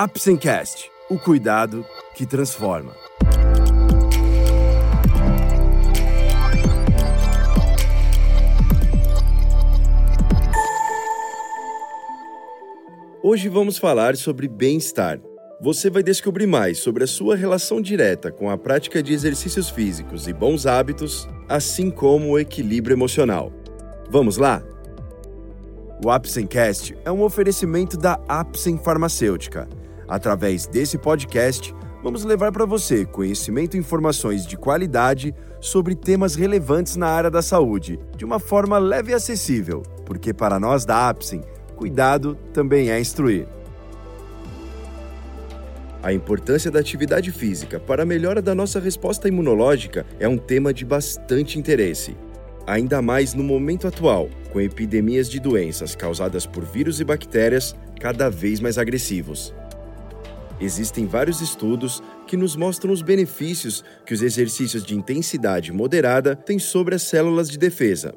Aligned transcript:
Apsencast, 0.00 0.92
o 1.10 1.18
cuidado 1.18 1.84
que 2.14 2.24
transforma. 2.24 2.94
Hoje 13.20 13.48
vamos 13.48 13.76
falar 13.76 14.16
sobre 14.16 14.46
bem-estar. 14.46 15.18
Você 15.60 15.90
vai 15.90 16.04
descobrir 16.04 16.46
mais 16.46 16.78
sobre 16.78 17.02
a 17.02 17.08
sua 17.08 17.34
relação 17.34 17.82
direta 17.82 18.30
com 18.30 18.48
a 18.48 18.56
prática 18.56 19.02
de 19.02 19.12
exercícios 19.12 19.68
físicos 19.68 20.28
e 20.28 20.32
bons 20.32 20.64
hábitos, 20.64 21.28
assim 21.48 21.90
como 21.90 22.28
o 22.28 22.38
equilíbrio 22.38 22.94
emocional. 22.94 23.52
Vamos 24.08 24.36
lá? 24.36 24.62
O 26.04 26.08
Apsencast 26.08 26.96
é 27.04 27.10
um 27.10 27.24
oferecimento 27.24 27.96
da 27.96 28.20
Apsen 28.28 28.78
Farmacêutica 28.78 29.68
Através 30.08 30.66
desse 30.66 30.96
podcast, 30.96 31.74
vamos 32.02 32.24
levar 32.24 32.50
para 32.50 32.64
você 32.64 33.04
conhecimento 33.04 33.76
e 33.76 33.80
informações 33.80 34.46
de 34.46 34.56
qualidade 34.56 35.34
sobre 35.60 35.94
temas 35.94 36.34
relevantes 36.34 36.96
na 36.96 37.08
área 37.08 37.30
da 37.30 37.42
saúde, 37.42 38.00
de 38.16 38.24
uma 38.24 38.38
forma 38.38 38.78
leve 38.78 39.12
e 39.12 39.14
acessível, 39.14 39.82
porque 40.06 40.32
para 40.32 40.58
nós 40.58 40.84
da 40.86 41.08
Apsen, 41.08 41.42
cuidado 41.76 42.36
também 42.52 42.90
é 42.90 42.98
instruir. 42.98 43.46
A 46.02 46.12
importância 46.12 46.70
da 46.70 46.78
atividade 46.78 47.30
física 47.32 47.78
para 47.78 48.04
a 48.04 48.06
melhora 48.06 48.40
da 48.40 48.54
nossa 48.54 48.78
resposta 48.78 49.28
imunológica 49.28 50.06
é 50.18 50.28
um 50.28 50.38
tema 50.38 50.72
de 50.72 50.84
bastante 50.84 51.58
interesse. 51.58 52.16
Ainda 52.66 53.02
mais 53.02 53.34
no 53.34 53.42
momento 53.42 53.88
atual, 53.88 54.28
com 54.52 54.60
epidemias 54.60 55.28
de 55.28 55.40
doenças 55.40 55.96
causadas 55.96 56.46
por 56.46 56.64
vírus 56.64 57.00
e 57.00 57.04
bactérias 57.04 57.74
cada 58.00 58.30
vez 58.30 58.60
mais 58.60 58.78
agressivos. 58.78 59.52
Existem 60.60 61.06
vários 61.06 61.40
estudos 61.40 62.02
que 62.26 62.36
nos 62.36 62.56
mostram 62.56 62.92
os 62.92 63.00
benefícios 63.00 63.84
que 64.04 64.12
os 64.12 64.22
exercícios 64.22 64.82
de 64.82 64.94
intensidade 64.94 65.72
moderada 65.72 66.34
têm 66.34 66.58
sobre 66.58 66.96
as 66.96 67.02
células 67.02 67.48
de 67.48 67.56
defesa. 67.56 68.14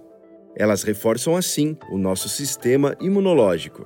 Elas 0.56 0.82
reforçam 0.84 1.36
assim 1.36 1.78
o 1.92 1.98
nosso 1.98 2.28
sistema 2.28 2.96
imunológico. 3.00 3.86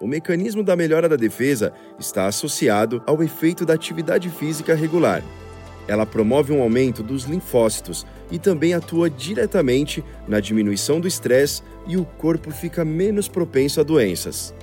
O 0.00 0.06
mecanismo 0.06 0.62
da 0.62 0.76
melhora 0.76 1.08
da 1.08 1.16
defesa 1.16 1.72
está 1.98 2.26
associado 2.26 3.02
ao 3.04 3.22
efeito 3.22 3.66
da 3.66 3.74
atividade 3.74 4.30
física 4.30 4.74
regular. 4.74 5.22
Ela 5.88 6.06
promove 6.06 6.52
um 6.52 6.62
aumento 6.62 7.02
dos 7.02 7.24
linfócitos 7.24 8.06
e 8.30 8.38
também 8.38 8.74
atua 8.74 9.10
diretamente 9.10 10.04
na 10.28 10.38
diminuição 10.38 11.00
do 11.00 11.08
estresse 11.08 11.62
e 11.88 11.96
o 11.96 12.04
corpo 12.04 12.52
fica 12.52 12.84
menos 12.84 13.26
propenso 13.26 13.80
a 13.80 13.82
doenças. 13.82 14.54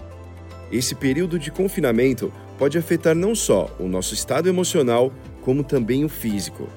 Esse 0.71 0.95
período 0.95 1.37
de 1.37 1.51
confinamento 1.51 2.31
pode 2.57 2.77
afetar 2.77 3.15
não 3.15 3.35
só 3.35 3.73
o 3.79 3.87
nosso 3.87 4.13
estado 4.13 4.49
emocional, 4.49 5.11
como 5.41 5.63
também 5.63 6.03
o 6.03 6.09
físico. 6.09 6.69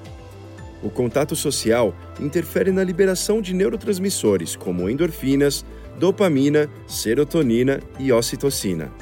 O 0.82 0.90
contato 0.90 1.34
social 1.34 1.94
interfere 2.20 2.70
na 2.70 2.84
liberação 2.84 3.40
de 3.40 3.52
neurotransmissores 3.52 4.54
como 4.54 4.88
endorfinas, 4.88 5.64
dopamina, 5.98 6.68
serotonina 6.86 7.80
e 7.98 8.12
ocitocina. 8.12 8.92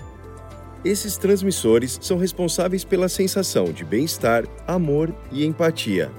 Esses 0.85 1.17
transmissores 1.17 1.99
são 2.01 2.17
responsáveis 2.17 2.85
pela 2.85 3.09
sensação 3.09 3.73
de 3.73 3.85
bem-estar, 3.85 4.45
amor 4.67 5.13
e 5.33 5.45
empatia. 5.45 6.11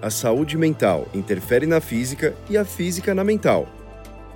A 0.00 0.10
saúde 0.10 0.56
mental 0.56 1.08
interfere 1.12 1.66
na 1.66 1.80
física 1.80 2.36
e 2.48 2.56
a 2.56 2.64
física 2.64 3.14
na 3.14 3.24
mental. 3.24 3.77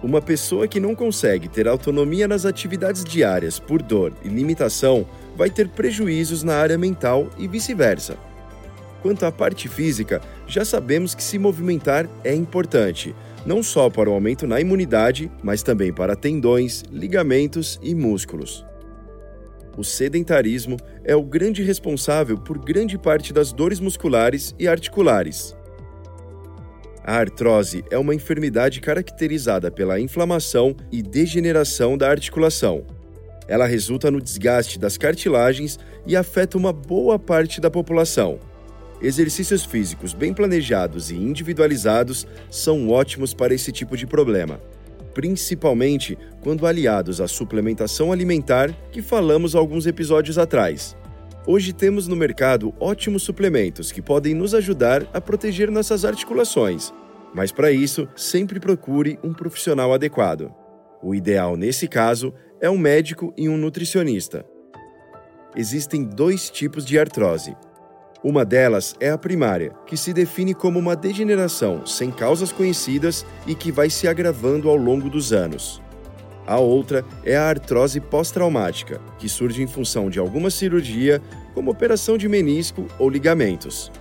Uma 0.02 0.20
pessoa 0.20 0.66
que 0.66 0.80
não 0.80 0.96
consegue 0.96 1.48
ter 1.48 1.68
autonomia 1.68 2.26
nas 2.26 2.44
atividades 2.44 3.04
diárias 3.04 3.60
por 3.60 3.80
dor 3.80 4.12
e 4.24 4.28
limitação 4.28 5.06
vai 5.36 5.48
ter 5.48 5.68
prejuízos 5.68 6.42
na 6.42 6.56
área 6.56 6.76
mental 6.76 7.30
e 7.38 7.46
vice-versa. 7.46 8.16
Quanto 9.00 9.24
à 9.24 9.30
parte 9.30 9.68
física, 9.68 10.20
já 10.46 10.64
sabemos 10.64 11.14
que 11.14 11.22
se 11.22 11.38
movimentar 11.38 12.08
é 12.24 12.34
importante, 12.34 13.14
não 13.46 13.62
só 13.62 13.88
para 13.88 14.10
o 14.10 14.12
aumento 14.12 14.44
na 14.44 14.60
imunidade, 14.60 15.30
mas 15.40 15.62
também 15.62 15.92
para 15.92 16.16
tendões, 16.16 16.82
ligamentos 16.90 17.78
e 17.80 17.94
músculos. 17.94 18.66
O 19.76 19.84
sedentarismo 19.84 20.76
é 21.04 21.14
o 21.14 21.22
grande 21.22 21.62
responsável 21.62 22.36
por 22.36 22.58
grande 22.58 22.98
parte 22.98 23.32
das 23.32 23.52
dores 23.52 23.78
musculares 23.78 24.54
e 24.58 24.66
articulares. 24.66 25.56
A 27.04 27.16
artrose 27.16 27.84
é 27.90 27.98
uma 27.98 28.14
enfermidade 28.14 28.80
caracterizada 28.80 29.70
pela 29.70 29.98
inflamação 29.98 30.76
e 30.90 31.02
degeneração 31.02 31.98
da 31.98 32.08
articulação. 32.08 32.84
Ela 33.48 33.66
resulta 33.66 34.08
no 34.10 34.20
desgaste 34.20 34.78
das 34.78 34.96
cartilagens 34.96 35.78
e 36.06 36.14
afeta 36.14 36.56
uma 36.56 36.72
boa 36.72 37.18
parte 37.18 37.60
da 37.60 37.68
população. 37.68 38.38
Exercícios 39.00 39.64
físicos 39.64 40.14
bem 40.14 40.32
planejados 40.32 41.10
e 41.10 41.16
individualizados 41.16 42.24
são 42.48 42.88
ótimos 42.88 43.34
para 43.34 43.52
esse 43.52 43.72
tipo 43.72 43.96
de 43.96 44.06
problema, 44.06 44.60
principalmente 45.12 46.16
quando 46.40 46.66
aliados 46.66 47.20
à 47.20 47.26
suplementação 47.26 48.12
alimentar 48.12 48.72
que 48.92 49.02
falamos 49.02 49.56
alguns 49.56 49.86
episódios 49.86 50.38
atrás. 50.38 50.96
Hoje 51.44 51.72
temos 51.72 52.06
no 52.06 52.14
mercado 52.14 52.72
ótimos 52.78 53.24
suplementos 53.24 53.90
que 53.90 54.00
podem 54.00 54.32
nos 54.32 54.54
ajudar 54.54 55.04
a 55.12 55.20
proteger 55.20 55.72
nossas 55.72 56.04
articulações, 56.04 56.94
mas 57.34 57.50
para 57.50 57.72
isso, 57.72 58.08
sempre 58.14 58.60
procure 58.60 59.18
um 59.24 59.32
profissional 59.32 59.92
adequado. 59.92 60.54
O 61.02 61.16
ideal 61.16 61.56
nesse 61.56 61.88
caso 61.88 62.32
é 62.60 62.70
um 62.70 62.78
médico 62.78 63.34
e 63.36 63.48
um 63.48 63.56
nutricionista. 63.56 64.46
Existem 65.56 66.04
dois 66.04 66.48
tipos 66.48 66.84
de 66.84 66.96
artrose. 66.96 67.56
Uma 68.22 68.44
delas 68.44 68.94
é 69.00 69.10
a 69.10 69.18
primária, 69.18 69.72
que 69.84 69.96
se 69.96 70.12
define 70.12 70.54
como 70.54 70.78
uma 70.78 70.94
degeneração 70.94 71.84
sem 71.84 72.12
causas 72.12 72.52
conhecidas 72.52 73.26
e 73.48 73.56
que 73.56 73.72
vai 73.72 73.90
se 73.90 74.06
agravando 74.06 74.68
ao 74.68 74.76
longo 74.76 75.10
dos 75.10 75.32
anos. 75.32 75.81
A 76.46 76.58
outra 76.58 77.04
é 77.24 77.36
a 77.36 77.48
artrose 77.48 78.00
pós-traumática, 78.00 79.00
que 79.18 79.28
surge 79.28 79.62
em 79.62 79.66
função 79.66 80.10
de 80.10 80.18
alguma 80.18 80.50
cirurgia, 80.50 81.22
como 81.54 81.70
operação 81.70 82.18
de 82.18 82.28
menisco 82.28 82.86
ou 82.98 83.08
ligamentos. 83.08 83.92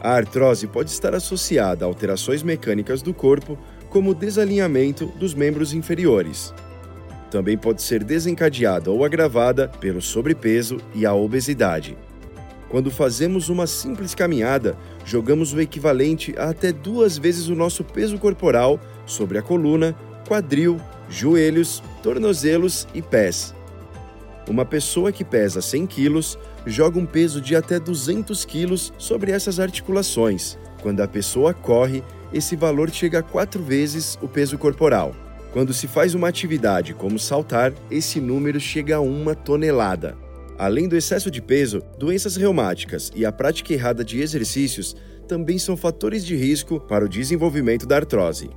A 0.00 0.12
artrose 0.12 0.66
pode 0.66 0.90
estar 0.90 1.14
associada 1.14 1.84
a 1.84 1.88
alterações 1.88 2.42
mecânicas 2.42 3.02
do 3.02 3.12
corpo, 3.12 3.58
como 3.90 4.14
desalinhamento 4.14 5.06
dos 5.18 5.34
membros 5.34 5.74
inferiores. 5.74 6.54
Também 7.30 7.58
pode 7.58 7.82
ser 7.82 8.04
desencadeada 8.04 8.90
ou 8.90 9.04
agravada 9.04 9.68
pelo 9.68 10.00
sobrepeso 10.00 10.78
e 10.94 11.04
a 11.04 11.12
obesidade. 11.12 11.96
Quando 12.68 12.90
fazemos 12.90 13.48
uma 13.48 13.66
simples 13.66 14.14
caminhada, 14.14 14.76
jogamos 15.04 15.52
o 15.52 15.60
equivalente 15.60 16.34
a 16.38 16.50
até 16.50 16.70
duas 16.70 17.18
vezes 17.18 17.48
o 17.48 17.54
nosso 17.54 17.82
peso 17.82 18.18
corporal 18.18 18.78
sobre 19.06 19.38
a 19.38 19.42
coluna, 19.42 19.96
quadril 20.26 20.78
joelhos, 21.08 21.82
tornozelos 22.02 22.86
e 22.94 23.02
pés. 23.02 23.54
Uma 24.48 24.64
pessoa 24.64 25.12
que 25.12 25.24
pesa 25.24 25.60
100 25.60 25.86
quilos 25.86 26.38
joga 26.66 26.98
um 26.98 27.04
peso 27.04 27.40
de 27.40 27.54
até 27.54 27.78
200 27.78 28.44
quilos 28.44 28.92
sobre 28.96 29.30
essas 29.30 29.60
articulações. 29.60 30.56
Quando 30.80 31.00
a 31.00 31.08
pessoa 31.08 31.52
corre, 31.52 32.02
esse 32.32 32.56
valor 32.56 32.90
chega 32.90 33.18
a 33.18 33.22
quatro 33.22 33.62
vezes 33.62 34.18
o 34.22 34.28
peso 34.28 34.56
corporal. 34.56 35.14
Quando 35.52 35.74
se 35.74 35.86
faz 35.86 36.14
uma 36.14 36.28
atividade 36.28 36.94
como 36.94 37.18
saltar, 37.18 37.72
esse 37.90 38.20
número 38.20 38.60
chega 38.60 38.96
a 38.96 39.00
uma 39.00 39.34
tonelada. 39.34 40.16
Além 40.58 40.88
do 40.88 40.96
excesso 40.96 41.30
de 41.30 41.40
peso, 41.40 41.82
doenças 41.98 42.36
reumáticas 42.36 43.12
e 43.14 43.24
a 43.24 43.32
prática 43.32 43.72
errada 43.72 44.04
de 44.04 44.20
exercícios 44.20 44.96
também 45.26 45.58
são 45.58 45.76
fatores 45.76 46.24
de 46.24 46.34
risco 46.34 46.80
para 46.80 47.04
o 47.04 47.08
desenvolvimento 47.08 47.86
da 47.86 47.96
artrose. 47.96 48.50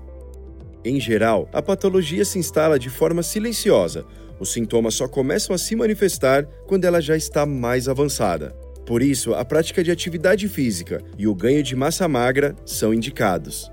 Em 0.84 1.00
geral, 1.00 1.48
a 1.54 1.62
patologia 1.62 2.26
se 2.26 2.40
instala 2.40 2.80
de 2.80 2.90
forma 2.90 3.22
silenciosa. 3.22 4.04
Os 4.40 4.52
sintomas 4.52 4.96
só 4.96 5.08
começam 5.08 5.54
a 5.56 5.58
se 5.58 5.76
manifestar 5.76 6.46
quando 6.66 6.86
ela 6.86 7.00
já 7.00 7.16
está 7.16 7.46
mais 7.46 7.88
avançada. 7.88 8.56
Por 8.86 9.04
isso, 9.04 9.36
a 9.36 9.46
prática 9.46 9.84
de 9.84 9.92
atividade 9.92 10.48
física 10.50 11.04
e 11.18 11.28
o 11.28 11.36
ganho 11.36 11.62
de 11.62 11.76
massa 11.76 12.08
magra 12.08 12.56
são 12.66 12.92
indicados. 12.92 13.72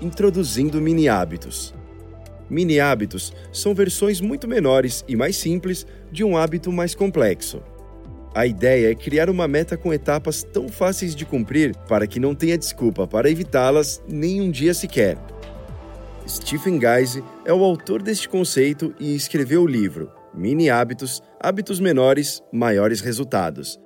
Introduzindo 0.00 0.80
mini 0.80 1.08
hábitos. 1.08 1.74
Mini 2.48 2.78
hábitos 2.78 3.32
são 3.52 3.74
versões 3.74 4.20
muito 4.20 4.46
menores 4.46 5.04
e 5.08 5.16
mais 5.16 5.36
simples 5.36 5.84
de 6.10 6.22
um 6.22 6.36
hábito 6.36 6.70
mais 6.70 6.94
complexo. 6.94 7.60
A 8.34 8.46
ideia 8.46 8.92
é 8.92 8.94
criar 8.94 9.28
uma 9.28 9.48
meta 9.48 9.76
com 9.76 9.92
etapas 9.92 10.44
tão 10.44 10.68
fáceis 10.68 11.16
de 11.16 11.26
cumprir 11.26 11.74
para 11.88 12.06
que 12.06 12.20
não 12.20 12.34
tenha 12.34 12.56
desculpa 12.56 13.06
para 13.06 13.28
evitá-las 13.28 14.00
nem 14.08 14.40
um 14.40 14.50
dia 14.50 14.72
sequer. 14.72 15.18
Stephen 16.28 16.80
Geise 16.80 17.24
é 17.44 17.52
o 17.52 17.64
autor 17.64 18.02
deste 18.02 18.28
conceito 18.28 18.94
e 19.00 19.16
escreveu 19.16 19.62
o 19.62 19.66
livro 19.66 20.12
Mini 20.32 20.70
Hábitos, 20.70 21.20
Hábitos 21.40 21.80
Menores, 21.80 22.40
Maiores 22.52 23.00
Resultados. 23.00 23.80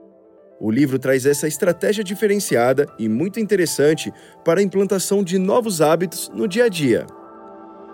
O 0.60 0.70
livro 0.70 0.98
traz 0.98 1.24
essa 1.24 1.48
estratégia 1.48 2.04
diferenciada 2.04 2.86
e 2.98 3.08
muito 3.08 3.40
interessante 3.40 4.12
para 4.44 4.60
a 4.60 4.62
implantação 4.62 5.24
de 5.24 5.38
novos 5.38 5.80
hábitos 5.80 6.30
no 6.34 6.46
dia 6.46 6.64
a 6.64 6.68
dia. 6.68 7.06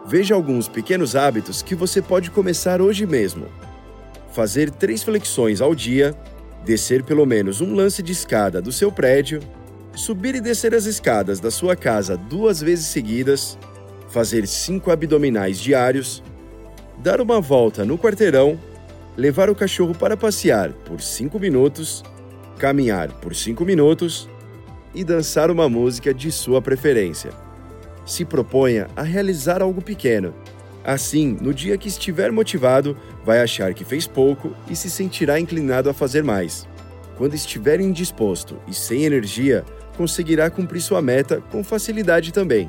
Veja 0.04 0.34
alguns 0.34 0.68
pequenos 0.68 1.14
hábitos 1.14 1.62
que 1.62 1.76
você 1.76 2.02
pode 2.02 2.30
começar 2.30 2.82
hoje 2.82 3.06
mesmo. 3.06 3.46
fazer 4.32 4.70
três 4.70 5.02
flexões 5.02 5.60
ao 5.60 5.74
dia, 5.74 6.14
descer 6.64 7.02
pelo 7.02 7.26
menos 7.26 7.60
um 7.60 7.74
lance 7.74 8.02
de 8.02 8.12
escada 8.12 8.60
do 8.60 8.72
seu 8.72 8.92
prédio, 8.92 9.40
subir 9.94 10.34
e 10.34 10.40
descer 10.40 10.74
as 10.74 10.84
escadas 10.84 11.40
da 11.40 11.50
sua 11.50 11.74
casa 11.74 12.16
duas 12.16 12.60
vezes 12.60 12.86
seguidas, 12.86 13.58
fazer 14.08 14.46
cinco 14.46 14.90
abdominais 14.90 15.58
diários, 15.58 16.22
dar 16.98 17.20
uma 17.20 17.40
volta 17.40 17.84
no 17.84 17.98
quarteirão, 17.98 18.58
levar 19.16 19.50
o 19.50 19.54
cachorro 19.54 19.94
para 19.94 20.16
passear 20.16 20.72
por 20.72 21.00
cinco 21.00 21.38
minutos, 21.38 22.02
caminhar 22.58 23.08
por 23.20 23.34
cinco 23.34 23.64
minutos 23.64 24.28
e 24.94 25.04
dançar 25.04 25.50
uma 25.50 25.68
música 25.68 26.12
de 26.12 26.30
sua 26.30 26.60
preferência. 26.60 27.30
Se 28.04 28.24
proponha 28.24 28.88
a 28.96 29.02
realizar 29.02 29.62
algo 29.62 29.80
pequeno. 29.80 30.34
Assim, 30.84 31.36
no 31.40 31.52
dia 31.52 31.76
que 31.76 31.88
estiver 31.88 32.32
motivado, 32.32 32.96
vai 33.24 33.40
achar 33.40 33.74
que 33.74 33.84
fez 33.84 34.06
pouco 34.06 34.54
e 34.68 34.74
se 34.74 34.88
sentirá 34.88 35.38
inclinado 35.38 35.90
a 35.90 35.94
fazer 35.94 36.24
mais. 36.24 36.66
Quando 37.16 37.34
estiver 37.34 37.80
indisposto 37.80 38.58
e 38.66 38.72
sem 38.72 39.04
energia, 39.04 39.64
conseguirá 39.96 40.48
cumprir 40.48 40.80
sua 40.80 41.02
meta 41.02 41.42
com 41.50 41.62
facilidade 41.62 42.32
também. 42.32 42.68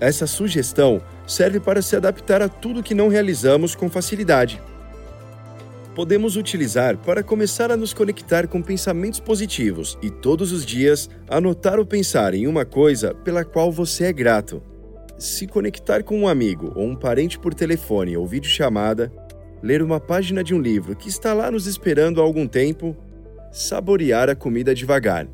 Essa 0.00 0.26
sugestão 0.26 1.00
serve 1.26 1.60
para 1.60 1.82
se 1.82 1.94
adaptar 1.94 2.42
a 2.42 2.48
tudo 2.48 2.82
que 2.82 2.94
não 2.94 3.08
realizamos 3.08 3.74
com 3.74 3.88
facilidade. 3.88 4.60
Podemos 5.94 6.36
utilizar 6.36 6.96
para 6.96 7.22
começar 7.22 7.72
a 7.72 7.76
nos 7.76 7.92
conectar 7.92 8.46
com 8.46 8.62
pensamentos 8.62 9.18
positivos 9.18 9.98
e 10.00 10.10
todos 10.10 10.52
os 10.52 10.64
dias 10.64 11.10
anotar 11.28 11.78
ou 11.78 11.86
pensar 11.86 12.34
em 12.34 12.46
uma 12.46 12.64
coisa 12.64 13.14
pela 13.14 13.44
qual 13.44 13.70
você 13.70 14.04
é 14.04 14.12
grato. 14.12 14.62
Se 15.18 15.48
conectar 15.48 16.04
com 16.04 16.20
um 16.20 16.28
amigo 16.28 16.72
ou 16.76 16.86
um 16.86 16.94
parente 16.94 17.40
por 17.40 17.52
telefone 17.52 18.16
ou 18.16 18.24
videochamada, 18.24 19.12
ler 19.60 19.82
uma 19.82 19.98
página 19.98 20.44
de 20.44 20.54
um 20.54 20.60
livro 20.60 20.94
que 20.94 21.08
está 21.08 21.34
lá 21.34 21.50
nos 21.50 21.66
esperando 21.66 22.20
há 22.20 22.24
algum 22.24 22.46
tempo, 22.46 22.96
saborear 23.50 24.30
a 24.30 24.36
comida 24.36 24.72
devagar. 24.72 25.26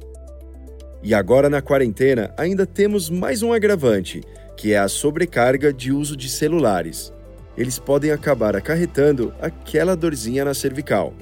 E 1.02 1.12
agora 1.12 1.50
na 1.50 1.60
quarentena 1.60 2.32
ainda 2.38 2.64
temos 2.64 3.10
mais 3.10 3.42
um 3.42 3.52
agravante, 3.52 4.22
que 4.56 4.72
é 4.72 4.78
a 4.78 4.88
sobrecarga 4.88 5.70
de 5.70 5.92
uso 5.92 6.16
de 6.16 6.30
celulares. 6.30 7.12
Eles 7.54 7.78
podem 7.78 8.10
acabar 8.10 8.56
acarretando 8.56 9.34
aquela 9.38 9.94
dorzinha 9.94 10.46
na 10.46 10.54
cervical. 10.54 11.12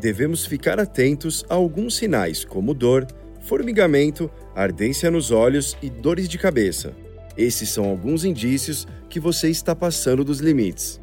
Devemos 0.00 0.46
ficar 0.46 0.80
atentos 0.80 1.44
a 1.46 1.54
alguns 1.54 1.96
sinais, 1.96 2.42
como 2.42 2.72
dor, 2.72 3.06
formigamento, 3.42 4.30
ardência 4.56 5.10
nos 5.10 5.30
olhos 5.30 5.76
e 5.82 5.90
dores 5.90 6.26
de 6.26 6.38
cabeça. 6.38 7.01
Esses 7.36 7.70
são 7.70 7.84
alguns 7.84 8.24
indícios 8.24 8.86
que 9.08 9.20
você 9.20 9.48
está 9.48 9.74
passando 9.74 10.24
dos 10.24 10.40
limites. 10.40 11.00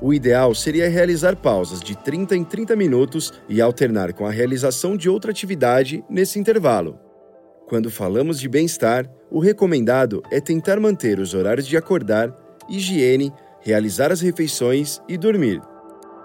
O 0.00 0.14
ideal 0.14 0.54
seria 0.54 0.88
realizar 0.88 1.34
pausas 1.36 1.80
de 1.80 1.96
30 1.96 2.36
em 2.36 2.44
30 2.44 2.76
minutos 2.76 3.32
e 3.48 3.60
alternar 3.60 4.12
com 4.12 4.26
a 4.26 4.30
realização 4.30 4.96
de 4.96 5.08
outra 5.08 5.30
atividade 5.30 6.04
nesse 6.08 6.38
intervalo. 6.38 6.98
Quando 7.66 7.90
falamos 7.90 8.40
de 8.40 8.48
bem-estar, 8.48 9.10
o 9.30 9.40
recomendado 9.40 10.22
é 10.30 10.40
tentar 10.40 10.80
manter 10.80 11.18
os 11.18 11.34
horários 11.34 11.66
de 11.66 11.76
acordar, 11.76 12.34
higiene, 12.68 13.32
realizar 13.60 14.12
as 14.12 14.20
refeições 14.20 15.02
e 15.08 15.18
dormir. 15.18 15.60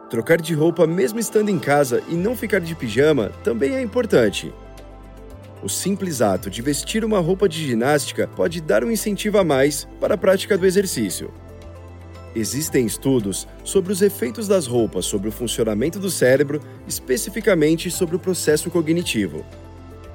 Trocar 0.10 0.40
de 0.40 0.54
roupa 0.54 0.86
mesmo 0.86 1.20
estando 1.20 1.50
em 1.50 1.58
casa 1.58 2.02
e 2.08 2.14
não 2.14 2.36
ficar 2.36 2.60
de 2.60 2.76
pijama 2.76 3.30
também 3.44 3.74
é 3.74 3.82
importante. 3.82 4.54
O 5.64 5.70
simples 5.70 6.22
ato 6.22 6.50
de 6.50 6.62
vestir 6.62 7.06
uma 7.06 7.20
roupa 7.20 7.48
de 7.48 7.66
ginástica 7.66 8.28
pode 8.36 8.60
dar 8.60 8.84
um 8.84 8.92
incentivo 8.92 9.38
a 9.38 9.46
mais 9.46 9.88
para 9.98 10.16
a 10.16 10.18
prática 10.18 10.58
do 10.58 10.66
exercício. 10.66 11.32
Existem 12.36 12.86
estudos 12.86 13.48
sobre 13.64 13.94
os 13.94 14.02
efeitos 14.02 14.46
das 14.46 14.68
roupas 14.68 15.06
sobre 15.06 15.30
o 15.30 15.32
funcionamento 15.32 16.00
do 16.00 16.12
cérebro, 16.12 16.60
especificamente 16.86 17.90
sobre 17.90 18.18
o 18.18 18.20
processo 18.20 18.70
cognitivo. 18.70 19.46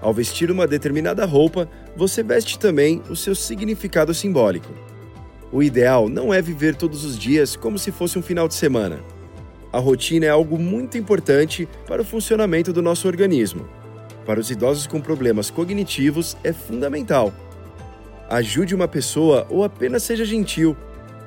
Ao 0.03 0.13
vestir 0.13 0.51
uma 0.51 0.67
determinada 0.67 1.25
roupa, 1.25 1.67
você 1.97 2.23
veste 2.23 2.59
também 2.59 3.03
o 3.09 3.17
seu 3.17 3.35
significado 3.35 4.13
simbólico. 4.13 4.75
O 5.51 5.63
ideal 5.63 6.11
não 6.11 6.35
é 6.35 6.43
viver 6.43 6.77
todos 6.77 7.07
os 7.07 7.19
dias 7.19 7.57
como 7.57 7.79
se 7.79 7.91
fosse 7.91 8.19
um 8.19 8.23
final 8.23 8.49
de 8.49 8.55
semana. 8.55 9.01
A 9.73 9.79
rotina 9.79 10.27
é 10.27 10.31
algo 10.31 10.59
muito 10.59 10.99
importante 10.99 11.67
para 11.87 12.03
o 12.03 12.05
funcionamento 12.05 12.71
do 12.71 12.83
nosso 12.83 13.09
organismo. 13.09 13.78
Para 14.29 14.41
os 14.41 14.51
idosos 14.51 14.87
com 14.87 15.01
problemas 15.01 15.49
cognitivos, 15.49 16.37
é 16.45 16.53
fundamental. 16.53 17.33
Ajude 18.29 18.75
uma 18.75 18.87
pessoa 18.87 19.47
ou 19.49 19.65
apenas 19.65 20.03
seja 20.03 20.23
gentil. 20.23 20.77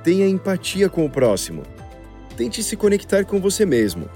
Tenha 0.04 0.28
empatia 0.28 0.88
com 0.88 1.04
o 1.04 1.10
próximo. 1.10 1.64
Tente 2.38 2.62
se 2.62 2.78
conectar 2.78 3.26
com 3.26 3.42
você 3.42 3.66
mesmo. 3.66 4.08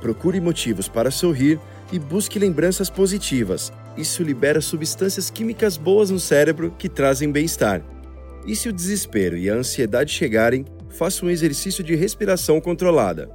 Procure 0.00 0.40
motivos 0.40 0.86
para 0.86 1.10
sorrir 1.10 1.58
e 1.90 1.98
busque 1.98 2.38
lembranças 2.38 2.88
positivas. 2.88 3.72
Isso 3.96 4.22
libera 4.22 4.60
substâncias 4.60 5.30
químicas 5.30 5.76
boas 5.76 6.08
no 6.08 6.20
cérebro 6.20 6.72
que 6.78 6.88
trazem 6.88 7.32
bem-estar. 7.32 7.82
E 8.46 8.54
se 8.54 8.68
o 8.68 8.72
desespero 8.72 9.36
e 9.36 9.50
a 9.50 9.54
ansiedade 9.54 10.12
chegarem, 10.12 10.64
faça 10.90 11.26
um 11.26 11.28
exercício 11.28 11.82
de 11.82 11.96
respiração 11.96 12.60
controlada. 12.60 13.28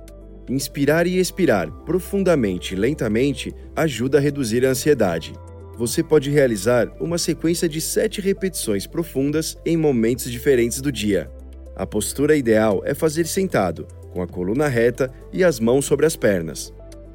Inspirar 0.49 1.07
e 1.07 1.17
expirar 1.17 1.71
profundamente 1.85 2.73
e 2.73 2.77
lentamente 2.77 3.53
ajuda 3.75 4.17
a 4.17 4.21
reduzir 4.21 4.65
a 4.65 4.69
ansiedade. 4.69 5.33
Você 5.77 6.03
pode 6.03 6.29
realizar 6.29 6.91
uma 6.99 7.17
sequência 7.17 7.67
de 7.67 7.79
sete 7.79 8.19
repetições 8.19 8.85
profundas 8.85 9.57
em 9.65 9.77
momentos 9.77 10.29
diferentes 10.29 10.81
do 10.81 10.91
dia. 10.91 11.31
A 11.75 11.85
postura 11.85 12.35
ideal 12.35 12.83
é 12.85 12.93
fazer 12.93 13.25
sentado, 13.25 13.87
com 14.11 14.21
a 14.21 14.27
coluna 14.27 14.67
reta 14.67 15.11
e 15.31 15.43
as 15.43 15.59
mãos 15.59 15.85
sobre 15.85 16.05
as 16.05 16.15
pernas. 16.15 16.73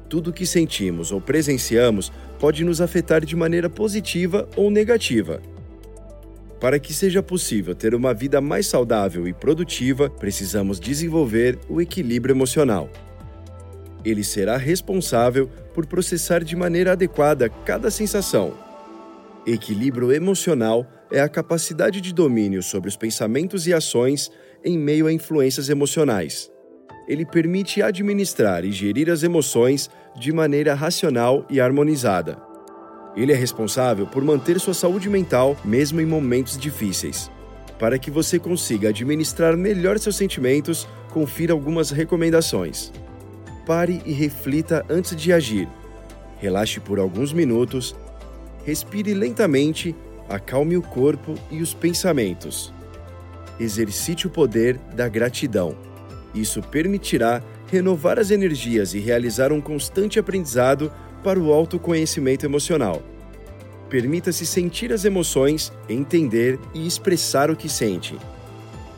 Tudo 0.09 0.31
o 0.31 0.33
que 0.33 0.45
sentimos 0.45 1.11
ou 1.11 1.21
presenciamos 1.21 2.11
pode 2.39 2.63
nos 2.65 2.81
afetar 2.81 3.23
de 3.23 3.35
maneira 3.35 3.69
positiva 3.69 4.49
ou 4.55 4.71
negativa. 4.71 5.39
Para 6.59 6.79
que 6.79 6.93
seja 6.93 7.23
possível 7.23 7.73
ter 7.73 7.93
uma 7.95 8.13
vida 8.13 8.41
mais 8.41 8.67
saudável 8.67 9.27
e 9.27 9.33
produtiva, 9.33 10.09
precisamos 10.09 10.79
desenvolver 10.79 11.57
o 11.69 11.79
equilíbrio 11.79 12.33
emocional. 12.33 12.89
Ele 14.03 14.23
será 14.23 14.57
responsável 14.57 15.49
por 15.73 15.85
processar 15.85 16.43
de 16.43 16.55
maneira 16.55 16.93
adequada 16.93 17.49
cada 17.49 17.91
sensação. 17.91 18.53
Equilíbrio 19.45 20.11
emocional 20.11 20.85
é 21.11 21.19
a 21.19 21.29
capacidade 21.29 22.01
de 22.01 22.13
domínio 22.13 22.61
sobre 22.61 22.89
os 22.89 22.95
pensamentos 22.95 23.67
e 23.67 23.73
ações 23.73 24.31
em 24.63 24.77
meio 24.77 25.07
a 25.07 25.13
influências 25.13 25.69
emocionais 25.69 26.51
ele 27.09 27.25
permite 27.25 27.81
administrar 27.81 28.63
e 28.63 28.71
gerir 28.71 29.09
as 29.09 29.23
emoções 29.23 29.89
de 30.15 30.31
maneira 30.31 30.75
racional 30.75 31.43
e 31.49 31.59
harmonizada. 31.59 32.37
Ele 33.17 33.33
é 33.33 33.35
responsável 33.35 34.05
por 34.05 34.23
manter 34.23 34.59
sua 34.59 34.75
saúde 34.75 35.09
mental 35.09 35.57
mesmo 35.65 35.99
em 35.99 36.05
momentos 36.05 36.55
difíceis. 36.55 37.31
Para 37.79 37.97
que 37.97 38.11
você 38.11 38.37
consiga 38.37 38.89
administrar 38.89 39.57
melhor 39.57 39.97
seus 39.97 40.17
sentimentos, 40.17 40.87
confira 41.09 41.51
algumas 41.51 41.89
recomendações. 41.89 42.91
Pare 43.69 44.01
e 44.03 44.11
reflita 44.11 44.83
antes 44.89 45.15
de 45.15 45.31
agir. 45.31 45.69
Relaxe 46.39 46.79
por 46.79 46.97
alguns 46.97 47.31
minutos. 47.31 47.95
Respire 48.65 49.13
lentamente, 49.13 49.95
acalme 50.27 50.75
o 50.75 50.81
corpo 50.81 51.35
e 51.51 51.61
os 51.61 51.71
pensamentos. 51.71 52.73
Exercite 53.59 54.25
o 54.25 54.29
poder 54.31 54.75
da 54.95 55.07
gratidão. 55.07 55.77
Isso 56.33 56.63
permitirá 56.63 57.43
renovar 57.71 58.17
as 58.17 58.31
energias 58.31 58.95
e 58.95 58.99
realizar 58.99 59.53
um 59.53 59.61
constante 59.61 60.17
aprendizado 60.17 60.91
para 61.23 61.39
o 61.39 61.53
autoconhecimento 61.53 62.47
emocional. 62.47 63.03
Permita-se 63.87 64.47
sentir 64.47 64.91
as 64.91 65.05
emoções, 65.05 65.71
entender 65.87 66.59
e 66.73 66.87
expressar 66.87 67.51
o 67.51 67.55
que 67.55 67.69
sente. 67.69 68.17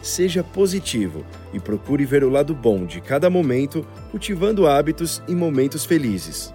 Seja 0.02 0.44
positivo 0.44 1.26
e 1.54 1.60
procure 1.60 2.06
ver 2.06 2.24
o 2.24 2.30
lado 2.30 2.56
bom 2.56 2.86
de 2.86 3.00
cada 3.02 3.30
momento, 3.30 3.86
cultivando 4.10 4.68
hábitos 4.68 5.22
e 5.28 5.36
momentos 5.36 5.86
felizes. 5.86 6.54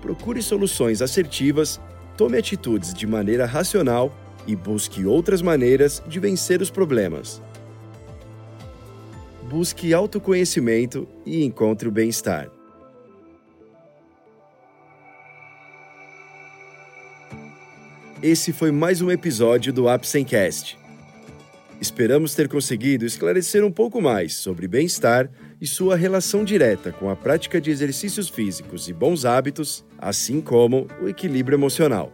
Procure 0.00 0.42
soluções 0.42 1.02
assertivas, 1.02 1.80
tome 2.16 2.38
atitudes 2.38 2.94
de 2.94 3.06
maneira 3.06 3.44
racional 3.44 4.14
e 4.46 4.56
busque 4.56 5.04
outras 5.04 5.42
maneiras 5.42 6.02
de 6.06 6.18
vencer 6.18 6.62
os 6.62 6.70
problemas 6.70 7.42
busque 9.46 9.94
autoconhecimento 9.94 11.08
e 11.24 11.44
encontre 11.44 11.88
o 11.88 11.92
bem-estar. 11.92 12.50
Esse 18.22 18.52
foi 18.52 18.72
mais 18.72 19.00
um 19.00 19.10
episódio 19.10 19.72
do 19.72 19.88
Apsencast. 19.88 20.76
Esperamos 21.80 22.34
ter 22.34 22.48
conseguido 22.48 23.04
esclarecer 23.04 23.62
um 23.64 23.70
pouco 23.70 24.00
mais 24.00 24.34
sobre 24.34 24.66
bem-estar 24.66 25.30
e 25.60 25.66
sua 25.66 25.94
relação 25.94 26.42
direta 26.42 26.90
com 26.90 27.10
a 27.10 27.16
prática 27.16 27.60
de 27.60 27.70
exercícios 27.70 28.30
físicos 28.30 28.88
e 28.88 28.94
bons 28.94 29.26
hábitos, 29.26 29.84
assim 29.98 30.40
como 30.40 30.86
o 31.02 31.08
equilíbrio 31.08 31.56
emocional. 31.56 32.10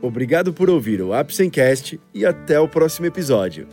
Obrigado 0.00 0.52
por 0.52 0.70
ouvir 0.70 1.02
o 1.02 1.12
Apsencast 1.12 2.00
e 2.12 2.24
até 2.24 2.58
o 2.58 2.68
próximo 2.68 3.06
episódio. 3.06 3.68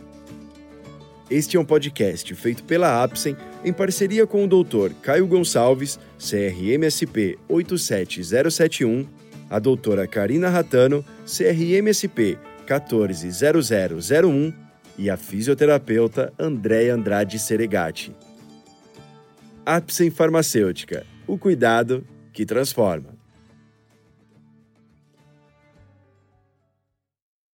Este 1.30 1.56
é 1.56 1.60
um 1.60 1.64
podcast 1.64 2.34
feito 2.34 2.62
pela 2.64 3.02
Apsen 3.02 3.34
em 3.64 3.72
parceria 3.72 4.26
com 4.26 4.44
o 4.44 4.48
Dr. 4.48 4.92
Caio 5.00 5.26
Gonçalves, 5.26 5.98
CRMSP 6.18 7.38
87071, 7.48 9.06
a 9.48 9.58
doutora 9.58 10.06
Karina 10.06 10.50
Ratano, 10.50 11.02
CRMSP 11.24 12.38
140001 12.66 14.61
e 14.98 15.10
a 15.10 15.16
fisioterapeuta 15.16 16.32
Andréa 16.38 16.94
Andrade 16.94 17.38
Seregati. 17.38 18.14
Apsen 19.64 20.10
Farmacêutica, 20.10 21.06
o 21.26 21.38
cuidado 21.38 22.04
que 22.32 22.44
transforma. 22.44 23.21